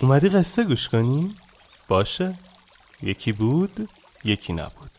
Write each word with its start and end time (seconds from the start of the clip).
اومدی 0.00 0.28
قصه 0.28 0.64
گوش 0.64 0.88
کنی؟ 0.88 1.34
باشه. 1.88 2.38
یکی 3.02 3.32
بود 3.32 3.88
یکی 4.24 4.52
نبود. 4.52 4.90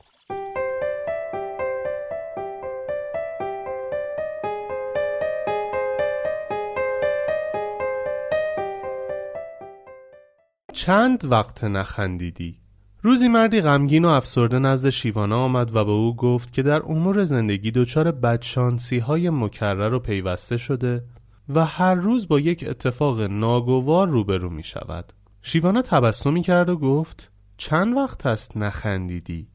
چند 10.74 11.32
وقت 11.32 11.64
نخندیدی؟ 11.64 12.60
روزی 13.02 13.28
مردی 13.28 13.62
غمگین 13.62 14.06
و 14.06 14.08
افسرده 14.08 14.60
نزد 14.60 14.90
شیوانا 14.90 15.40
آمد 15.40 15.76
و 15.76 15.86
به 15.86 15.92
او 15.92 16.16
گفت 16.16 16.54
که 16.54 16.64
در 16.64 16.82
امور 16.84 17.24
زندگی 17.24 17.72
دچار 17.72 18.12
بدشانسی 18.12 19.00
های 19.00 19.30
مکرر 19.30 19.94
و 19.94 20.00
پیوسته 20.00 20.58
شده 20.58 21.04
و 21.50 21.66
هر 21.66 21.96
روز 21.96 22.28
با 22.28 22.40
یک 22.40 22.66
اتفاق 22.68 23.22
ناگوار 23.22 24.08
روبرو 24.08 24.50
می 24.50 24.64
شود. 24.64 25.14
شیوانا 25.42 25.82
تبسمی 25.82 26.42
کرد 26.42 26.70
و 26.70 26.78
گفت 26.78 27.32
چند 27.58 27.98
وقت 27.98 28.26
است 28.26 28.58
نخندیدی؟ 28.58 29.48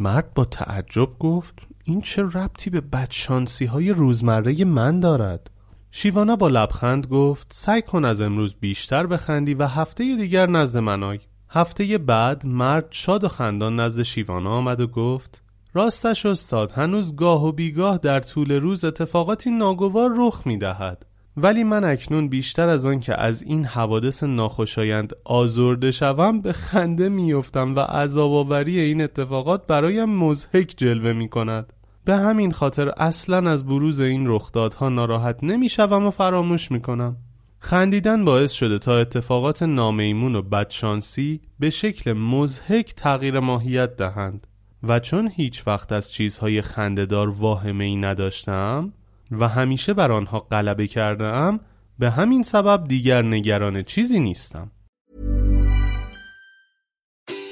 مرد 0.00 0.34
با 0.34 0.44
تعجب 0.44 1.18
گفت 1.18 1.54
این 1.84 2.00
چه 2.00 2.22
ربطی 2.22 2.70
به 2.70 2.80
بدشانسی 2.80 3.64
های 3.64 3.90
روزمره 3.90 4.64
من 4.64 5.00
دارد؟ 5.00 5.50
شیوانا 5.90 6.36
با 6.36 6.48
لبخند 6.48 7.06
گفت 7.06 7.46
سعی 7.50 7.82
کن 7.82 8.04
از 8.04 8.22
امروز 8.22 8.54
بیشتر 8.60 9.06
بخندی 9.06 9.54
و 9.54 9.66
هفته 9.66 10.16
دیگر 10.16 10.46
نزد 10.46 10.78
من 10.78 11.02
آی. 11.02 11.20
هفته 11.50 11.98
بعد 11.98 12.46
مرد 12.46 12.86
شاد 12.90 13.24
و 13.24 13.28
خندان 13.28 13.80
نزد 13.80 14.02
شیوانا 14.02 14.50
آمد 14.50 14.80
و 14.80 14.86
گفت 14.86 15.42
راستش 15.74 16.26
استاد 16.26 16.70
هنوز 16.70 17.16
گاه 17.16 17.44
و 17.44 17.52
بیگاه 17.52 17.98
در 17.98 18.20
طول 18.20 18.52
روز 18.52 18.84
اتفاقاتی 18.84 19.50
ناگوار 19.50 20.10
رخ 20.16 20.46
می 20.46 20.58
دهد 20.58 21.06
ولی 21.42 21.64
من 21.64 21.84
اکنون 21.84 22.28
بیشتر 22.28 22.68
از 22.68 22.86
آن 22.86 23.00
که 23.00 23.20
از 23.20 23.42
این 23.42 23.64
حوادث 23.64 24.22
ناخوشایند 24.22 25.12
آزرده 25.24 25.90
شوم 25.90 26.40
به 26.40 26.52
خنده 26.52 27.08
میافتم 27.08 27.74
و 27.74 27.80
عذاب 27.80 28.32
آوری 28.32 28.80
این 28.80 29.00
اتفاقات 29.00 29.66
برایم 29.66 30.10
مزهک 30.10 30.74
جلوه 30.76 31.12
می 31.12 31.28
کند 31.28 31.72
به 32.04 32.16
همین 32.16 32.52
خاطر 32.52 32.88
اصلا 32.88 33.50
از 33.50 33.66
بروز 33.66 34.00
این 34.00 34.24
رخدادها 34.26 34.88
ناراحت 34.88 35.44
نمی‌شوم 35.44 36.06
و 36.06 36.10
فراموش 36.10 36.70
می‌کنم. 36.70 37.16
خندیدن 37.58 38.24
باعث 38.24 38.52
شده 38.52 38.78
تا 38.78 38.98
اتفاقات 38.98 39.62
نامیمون 39.62 40.34
و 40.34 40.42
بدشانسی 40.42 41.40
به 41.60 41.70
شکل 41.70 42.12
مزهک 42.12 42.94
تغییر 42.94 43.40
ماهیت 43.40 43.96
دهند. 43.96 44.46
و 44.82 45.00
چون 45.00 45.30
هیچ 45.34 45.66
وقت 45.66 45.92
از 45.92 46.12
چیزهای 46.12 46.62
خندهدار 46.62 47.28
واهمه 47.28 47.84
ای 47.84 47.96
نداشتم 47.96 48.92
و 49.30 49.48
همیشه 49.48 49.94
بر 49.94 50.12
آنها 50.12 50.38
غلبه 50.38 50.86
کردم 50.86 51.60
به 51.98 52.10
همین 52.10 52.42
سبب 52.42 52.88
دیگر 52.88 53.22
نگران 53.22 53.82
چیزی 53.82 54.20
نیستم 54.20 54.70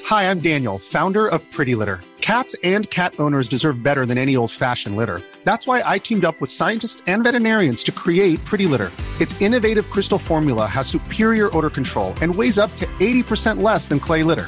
Hi, 0.09 0.31
I'm 0.31 0.39
Daniel, 0.39 0.77
founder 0.79 1.27
of 1.27 1.39
Pretty 1.51 1.75
Litter. 1.75 1.99
Cats 2.21 2.55
and 2.63 2.89
cat 2.89 3.13
owners 3.19 3.49
deserve 3.49 3.83
better 3.83 4.05
than 4.05 4.17
any 4.17 4.37
old-fashioned 4.37 4.95
litter. 4.95 5.19
That's 5.43 5.67
why 5.69 5.77
I 5.93 5.97
teamed 5.99 6.25
up 6.29 6.39
with 6.41 6.57
scientists 6.59 7.03
and 7.11 7.23
veterinarians 7.25 7.83
to 7.87 7.91
create 7.91 8.39
Pretty 8.49 8.67
Litter. 8.73 8.91
Its 9.19 9.41
innovative 9.41 9.89
crystal 9.89 10.21
formula 10.29 10.65
has 10.65 10.87
superior 10.87 11.49
odor 11.57 11.69
control 11.69 12.13
and 12.21 12.33
weighs 12.33 12.57
up 12.57 12.71
to 12.77 12.85
80% 12.99 13.61
less 13.61 13.89
than 13.89 13.99
clay 13.99 14.23
litter. 14.23 14.47